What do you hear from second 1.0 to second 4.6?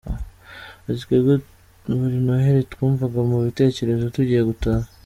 "Twebwe buri Noheri twumvaga mu bitekerezo tugiye